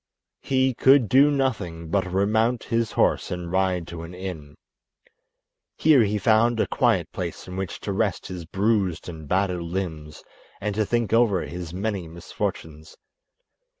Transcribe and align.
He 0.41 0.73
could 0.73 1.07
do 1.07 1.29
nothing 1.29 1.89
but 1.91 2.11
remount 2.11 2.63
his 2.63 2.93
horse 2.93 3.29
and 3.29 3.51
ride 3.51 3.85
to 3.89 4.01
an 4.01 4.15
inn. 4.15 4.55
Here 5.77 6.01
he 6.01 6.17
found 6.17 6.59
a 6.59 6.65
quiet 6.65 7.11
place 7.11 7.47
in 7.47 7.55
which 7.55 7.79
to 7.81 7.93
rest 7.93 8.25
his 8.25 8.43
bruised 8.45 9.07
and 9.07 9.27
battered 9.27 9.61
limbs 9.61 10.23
and 10.59 10.73
to 10.73 10.87
think 10.87 11.13
over 11.13 11.41
his 11.43 11.71
many 11.71 12.07
misfortunes. 12.07 12.97